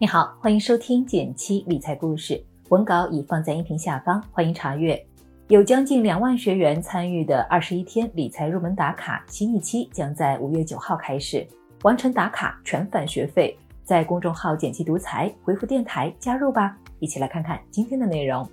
[0.00, 5.04] 你好，欢迎收听减七理财故事，文稿已放在音频下方，欢迎查阅。
[5.48, 11.44] 有将近两万学员参与的二十一天理财入门打卡新一期将在五月九号开始，
[11.82, 13.58] 完成打卡全返学费。
[13.82, 18.48] 在公众号“减七独裁回复“电台”加入吧，一起来看看今天的内容。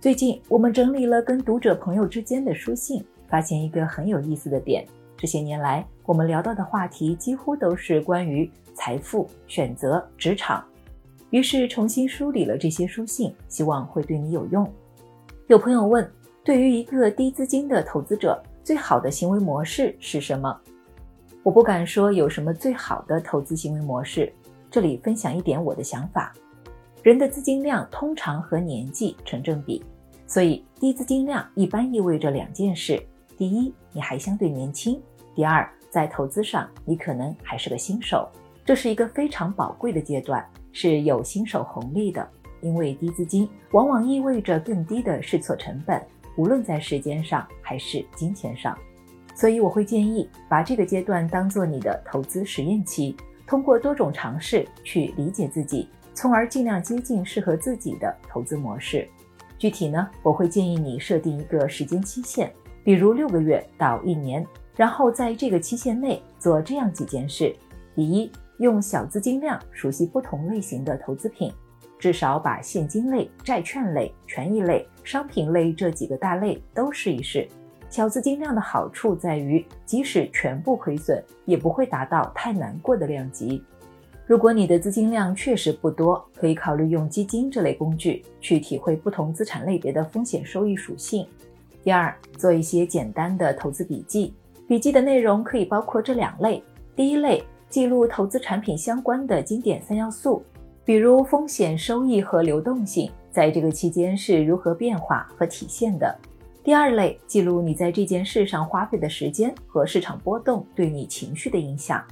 [0.00, 4.84] 最近我们整理了跟读者朋友之间的书信，发现一个很有意思的点。
[5.16, 10.64] 这些年来，我们聊到的话题几乎都是关于财富、选择、职场。
[11.30, 14.70] 于是重新梳理了这些书信，希望会对你有用。
[15.48, 16.08] 有朋友问：
[16.44, 20.60] 对于一个低资金的投资者，最好的行为模式是什么？
[21.42, 24.32] 我不敢说有什么最好的投资行为模式。
[24.70, 26.32] 这里分享一点我的想法：
[27.02, 29.82] 人的资金量通常和年纪成正比，
[30.26, 33.02] 所以低资金量一般意味着两件事。
[33.38, 34.98] 第一，你还相对年轻；
[35.36, 38.26] 第二，在投资上你可能还是个新手，
[38.64, 42.26] 这是一个非常宝贵的阶段，是有新手红利的。
[42.62, 46.02] 因为低资金往往意味着更低的试错成本，
[46.38, 48.76] 无论在时间上还是金钱上。
[49.34, 53.14] 所以我会建议把这个阶段当做你的投资实验期，
[53.46, 59.06] 通过多种尝试去理解自己，从而尽量接近适合自己的投资模式。
[59.58, 62.50] 具体呢，我会建议你设定一个时间期限。
[62.82, 64.46] 比如六个月到一年，
[64.76, 67.56] 然后在这个期限内做这样几件事：
[67.94, 71.50] 第一，用小资金量熟悉不同类型的投资品，
[71.98, 77.48] 至少把现金类、债券类、权益类、商品类这几个大类都试一试。
[77.88, 83.62] 小资金量的好处在于，即使全部亏损，也不会达到太难过的量级。
[84.26, 91.26] 如果你的资金量确实不多，可以考虑用基金这类工具去体会不同资产类别的风险收益属性。
[91.82, 94.34] 第二，做一些简单的投资笔记。
[94.68, 96.60] 笔记的内容可以包括这两类：
[96.96, 100.42] 第一类，记录投资产品相关的经典三要素，
[100.84, 106.12] 比如风险、收益和流动性，在这个期间是如何变化和体现的；
[106.64, 112.02] 第二类，记录你在这件事上花费的时间和市场波动对你情绪的影响。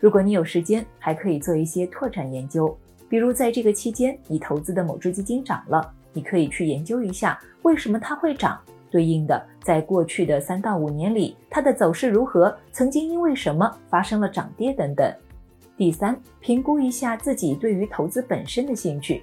[0.00, 2.74] 如果你有时间，还可以做一些拓展研究，
[3.06, 8.58] 比如在这个期间你投资的某只基金涨了，你可以去研究一下为什么它会涨。
[8.90, 12.56] 对应的，在过去的三到五年里，它的走势如何？
[12.72, 15.12] 曾经因为什么发生了涨跌等等。
[15.76, 19.22] 第三，评估一下自己对于投资本身的兴趣，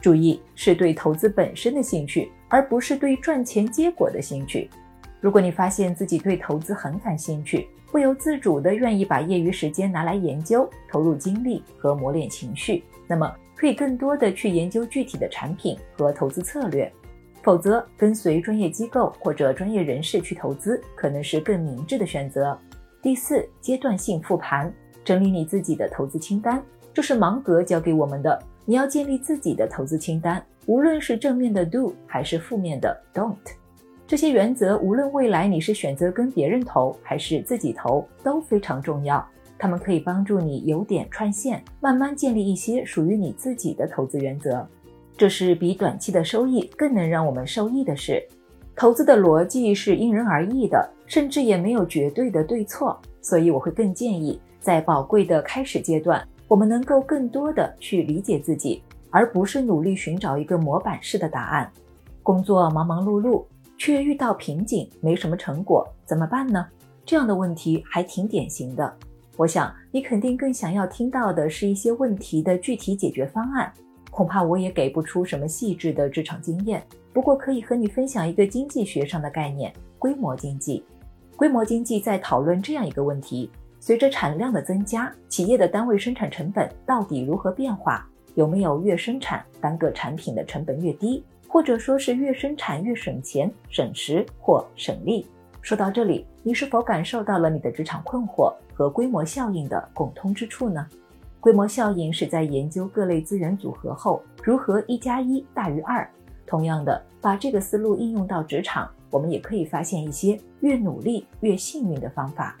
[0.00, 4.68] 注意是对投资本身的兴趣，而不是对赚钱结果的兴趣。
[5.20, 16.92] 如果你发现自己对投资很感兴趣，不由自主的愿意把业余时间拿来研究，投入精力和磨练情绪，那么可以更多的去研究具体的产品和投资策略。
[17.44, 22.58] 否则，跟随专业机构或者专业人士去投资，可能是更明智的选择。
[23.02, 24.72] 第四，阶段性复盘，
[25.04, 28.42] 整理你自己的投资清单，这是芒格教给我们的。
[28.64, 33.36] 你要建立自己的投资清单，无论是正面的 do 还是负面的 don't，
[34.06, 39.22] 这些原则无论未来你是选择跟别人投还是自己投都非常重要。
[39.58, 44.66] 他们可以帮助你由点串线，慢慢建立一些属于你自己的投资原则。
[45.16, 48.22] 这是比短期的收益更能让我们受益的事。
[48.76, 53.00] 投资的逻辑是因人而异的，甚至也没有绝对的对错。
[53.22, 61.70] 所以我会更建议，在宝贵的开始阶段，我们能够更多的去理解自己，而不是努力寻找一个模板式的答案。
[62.22, 63.44] 工作忙忙碌碌，
[63.78, 66.66] 却遇到瓶颈，没什么成果，怎么办呢？
[67.06, 68.92] 这样的问题还挺典型的。
[69.36, 73.72] 我想你肯定更想要听到的是一些问题的具体解决方案。
[74.14, 76.80] 恐怕我也给不出什么细致的职场经验，
[77.12, 80.84] 不过可以和你分享一个经济学上的概念——规模经济。
[81.34, 88.08] 规模经济在讨论这样一个问题：随着产量的增加，企业的单位生产成本到底如何变化？
[88.36, 95.26] 有没有越生产单个产品的成本越低，或者说是越生产越省钱、省时或省力？
[95.60, 100.86] 说到这里，你是否感受到了你的职场困惑和规模效应的共通之处呢？
[101.44, 106.08] 规模效应是在研究各类资源组合后，如何一加一大于二。
[106.46, 112.56] 同样的，把这个思路应用到职场，我们也可以发现一些越努力越幸运的方法。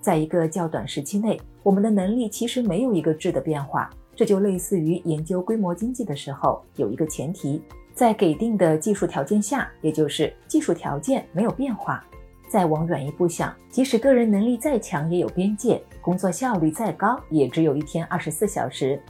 [0.00, 3.88] 在一个较短时期内，我们的能力其实没有一个质的变化。
[4.16, 7.62] 这就类似于研究规模经济的时候，有一个前提，
[7.94, 12.04] 在给定的技术条件下，也就是技术条件没有变化。
[12.48, 19.00] 再往远一步想，即使个人能力再强，也有边界；工作效率再高，也只有一天二十四小时。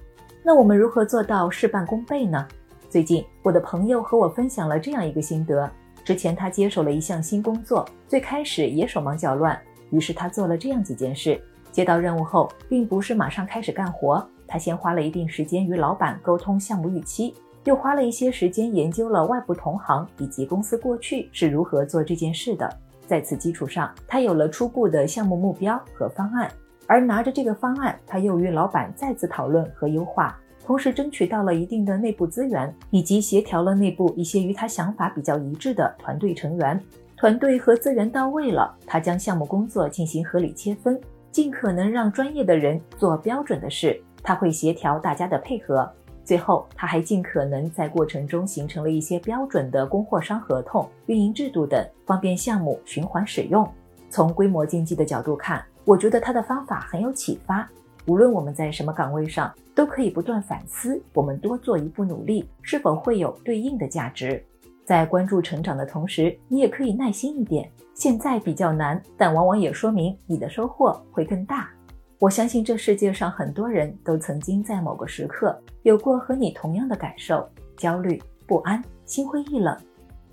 [0.44, 2.46] 那我们如何做到事半功倍呢？
[2.88, 5.68] 最近，我的朋友和我分享了这样一个心得：
[6.04, 9.60] 之前他接手了一项新工作，最开始也手忙脚乱，
[9.90, 11.40] 于是他做了这样几件事。
[11.72, 22.70] 接到任务后，并不是马上开始干活，他先花了一定时间与老板沟通项目预期，又花了一些时间研究了外部同行以及公司过去是如何做这件事的。
[23.06, 26.48] 在此基础上，他有了初步的项目目标和方案，
[26.86, 36.80] 而拿着这个方案，他又与老板再次讨论和优化，同时争取到了一定的内部资源，以及协调了内部一些与他想法比较一致的团队成员。
[37.16, 41.00] 团队和资源到位了，他将项目工作进行合理切分，
[41.30, 43.98] 尽可能让专业的人做标准的事。
[44.22, 45.90] 他会协调大家的配合。
[46.24, 53.66] 最后，他还尽可能在过程中形成了一些标准的供货商合同、运营制度等，方便项目循环使用。
[54.08, 57.68] 从规模经济的角度看，我觉得他的方法很有启发。
[58.06, 64.42] 无论我们在什么岗位上，都可以不断反思：我们多做一步努力，是否会有对应的价值？
[64.84, 67.70] 在关注成长的同时，你也可以耐心一点。
[67.94, 71.70] 现在比较难，但往往也说明你的收获会更大。
[72.18, 79.76] 我相信这世界上很多人都曾经在某个时刻有过和你同样的感受：焦虑、不安、心灰意冷。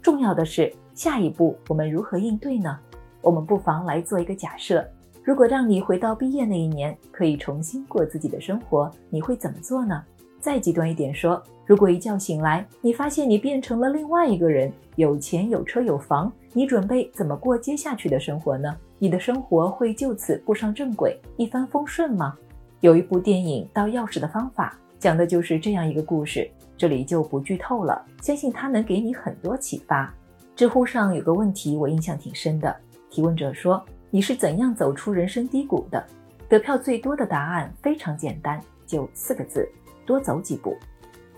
[0.02, 2.78] 重要的是，下一步我们如何应对呢？
[3.22, 4.86] 我们不妨来做一个假设：
[5.24, 10.04] 如果让你回到毕业那一年，可以重新过自己的生活，你会怎么做呢？
[10.40, 18.76] 再极端一点说，如果一觉醒来，你发现你变成了另外一个人，有钱有车有房，你准备怎么过接下去的生活呢？
[18.98, 22.36] 你的生活会就此步上正轨，一帆风顺吗？
[22.80, 30.12] 有一部电影《倒钥匙的方法》，讲的就是这样一个故事，这里就不剧透了，相信它能给你很多启发。
[30.56, 32.76] 知乎上有个问题我印象挺深的，
[33.12, 36.06] 提问者说：“你是怎样走出人生低谷的？”
[36.48, 39.68] 得票最多的答案非常简单，就四个字：
[40.06, 40.78] 多走几步。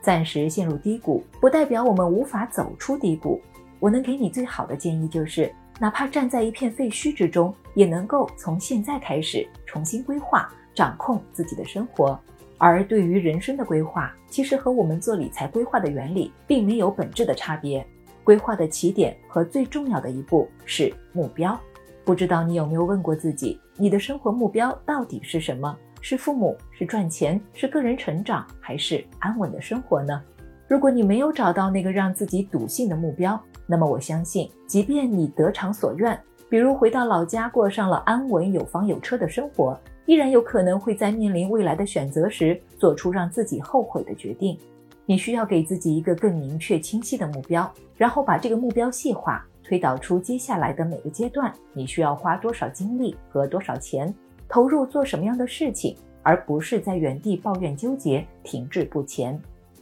[0.02, 3.40] 暂时陷入低谷，不代表我们无法走出低谷。
[3.80, 5.50] 我能给你最好的建议就是。
[5.80, 12.18] 哪怕站在一片废墟之中，也能够从现在开始重新规划、掌控自己的生活。
[12.60, 17.86] 而对于人生的规划，其实和我们做理财规划的原理并没有本质的差别。
[18.24, 21.60] 规划的起点和最重要的一步是目标。
[22.06, 25.76] 不知道你有没有问过自己，你的生活目标到底是什么？
[26.02, 26.58] 是父母？
[26.72, 27.40] 是赚钱？
[27.54, 28.46] 是个人成长？
[28.60, 30.22] 还是安稳的生活呢？
[30.68, 36.20] 如果你没有找到那个让自己笃信的目标，那么我相信，即便你得偿所愿，
[36.50, 44.58] 比如回到老家过上了安稳有房有车的生活，依然有可能会在面临未来的选择时做出让自己后悔的决定。
[45.06, 54.14] 你需要给自己一个更明确清晰的目标，然后把这个目标细化，推导出接下来的每个阶段你需要花多少精力和多少钱，
[54.48, 59.42] 投入做什么样的事情，而不是在原地抱怨纠结、停滞不前，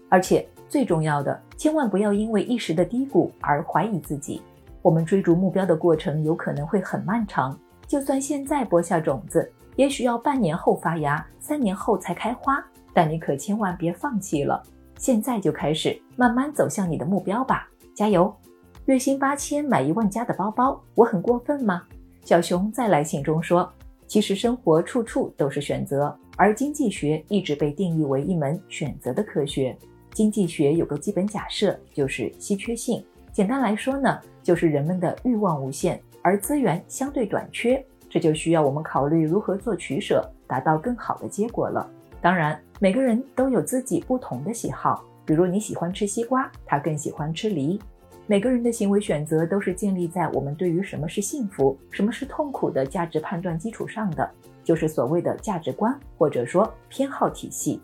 [0.10, 0.48] 而且。
[0.70, 4.42] 最重要的，千万不要因为一时的低谷而怀疑自己。
[4.82, 12.64] 我们追逐目标的过程有可能会很漫长，就算现在播下种子，也许要半年后发芽，三年后才开花。
[12.94, 14.64] 但你可千万别放弃了，
[14.98, 18.34] 现在就开始慢慢走向你的目标吧，加油！
[18.86, 21.84] 月薪八千买一万加的包包，我很过分吗？
[22.26, 23.72] 小熊在来信中说，
[24.08, 29.78] 其实生活处处都是选择，而经济学一直被定义为一门选择的科学。
[30.14, 33.06] 经济学有个基本假设，就是稀缺性。
[33.32, 41.88] 简单来说呢，就是人们的欲望无限，而资源相对短缺，这就需要我们考虑如何做取舍，达到更好的结果了。
[42.20, 47.80] 当然，每个人都有自己不同的喜好，比如你喜欢吃西瓜，他更喜欢吃梨。
[48.28, 54.30] 每个人的行为选择都是建立在我们对于什么是幸福、什么是痛苦的价值判断基础上的，
[54.64, 57.82] 就是所谓的价值观或者说偏好体系。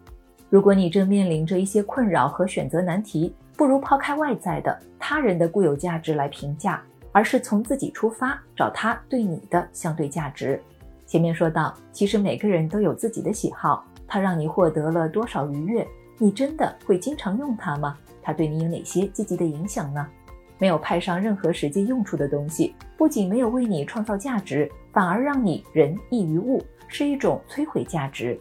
[0.49, 10.61] 如果你正面临着一些困扰和选择难题，不如抛开外在的他人的固有价值来评价，而是从自己出发，找他对你的相对价值。
[11.05, 15.85] 前面说到，其实每个人都有自己的喜好，它让你获得了多少愉悦？
[16.17, 17.97] 你真的会经常用它吗？
[18.21, 20.07] 它对你有哪些积极的影响呢？
[20.57, 28.39] 没有派上任何实际用处的东西，不仅没有为你创造价值，反而让你人异于物，是一种摧毁价值。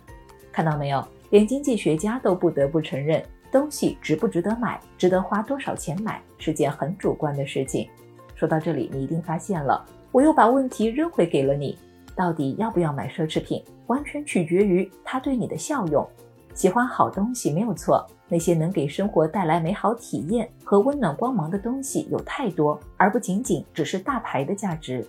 [0.52, 1.06] 看到没有？
[1.30, 7.88] 连经济学家都不得不承认，东西值不值得买，值得花多少钱买，是件很主观的事情。
[8.34, 11.76] 说到这里，你一定发现了，我又把问题扔回给了你：
[12.14, 16.08] 到底要不要买奢侈品，完全取决于它对你的效用。
[16.54, 25.06] 喜欢好东西没有错，那些能给生活带来美好体验和温暖光芒的东西有太多，而不仅仅只是大牌的价值。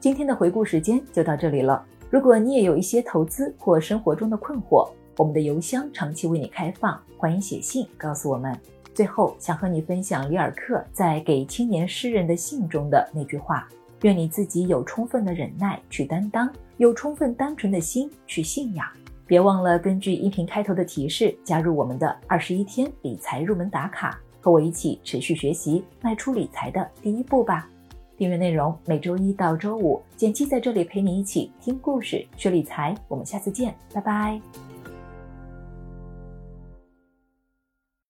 [0.00, 1.84] 今天的回顾时间就到这里了。
[2.10, 8.56] 如果你也有一些投资或生活中的困惑，我们的邮箱长期为你开放，欢迎写信告诉我们。
[8.92, 13.68] 最后，想和你分享里尔克在给青年诗人的信中的那句话：
[14.02, 18.86] 愿你自己有充分的忍耐去担当，有充分单纯的心去信仰。
[19.26, 27.68] 别忘了根据音频开头的提示，加入我们的二十一天理财入门打卡，和我一起持续学习，迈出理财的第一步吧。
[28.16, 32.94] 订阅内容每周一到周五，简七在这里陪你一起听故事、学理财。
[33.08, 34.63] 我们下次见，拜拜。